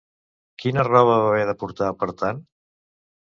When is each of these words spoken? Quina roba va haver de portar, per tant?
Quina 0.63 0.85
roba 0.87 1.17
va 1.23 1.27
haver 1.33 1.43
de 1.51 1.55
portar, 1.65 1.91
per 2.01 2.11
tant? 2.23 2.41